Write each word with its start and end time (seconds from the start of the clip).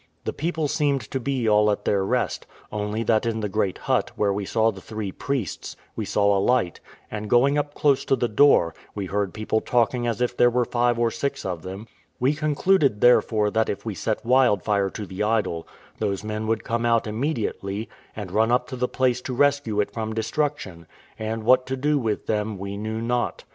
The 0.23 0.33
people 0.33 0.67
seemed 0.67 1.01
to 1.11 1.19
be 1.19 1.47
all 1.47 1.69
at 1.69 1.85
their 1.85 2.03
rest; 2.03 2.47
only 2.71 3.03
that 3.03 3.23
in 3.27 3.41
the 3.41 3.47
great 3.47 3.77
hut, 3.77 4.09
where 4.15 4.33
we 4.33 4.45
saw 4.45 4.71
the 4.71 4.81
three 4.81 5.11
priests, 5.11 5.75
we 5.95 6.05
saw 6.05 6.35
a 6.35 6.41
light, 6.41 6.79
and 7.11 7.29
going 7.29 7.55
up 7.55 7.75
close 7.75 8.03
to 8.05 8.15
the 8.15 8.27
door, 8.27 8.73
we 8.95 9.05
heard 9.05 9.31
people 9.31 9.61
talking 9.61 10.07
as 10.07 10.19
if 10.19 10.35
there 10.35 10.49
were 10.49 10.65
five 10.65 10.97
or 10.97 11.11
six 11.11 11.45
of 11.45 11.61
them; 11.61 11.87
we 12.19 12.33
concluded, 12.33 12.99
therefore, 13.01 13.51
that 13.51 13.69
if 13.69 13.85
we 13.85 13.93
set 13.93 14.25
wildfire 14.25 14.89
to 14.89 15.05
the 15.05 15.21
idol, 15.21 15.67
those 15.99 16.23
men 16.23 16.47
would 16.47 16.63
come 16.63 16.83
out 16.83 17.05
immediately, 17.05 17.87
and 18.15 18.31
run 18.31 18.51
up 18.51 18.67
to 18.69 18.75
the 18.75 18.87
place 18.87 19.21
to 19.21 19.35
rescue 19.35 19.79
it 19.81 19.91
from 19.93 20.15
destruction; 20.15 20.87
and 21.19 21.43
what 21.43 21.67
to 21.67 21.77
do 21.77 21.99
with 21.99 22.25
them 22.25 22.57
we 22.57 22.75
knew 22.75 23.03
not. 23.03 23.43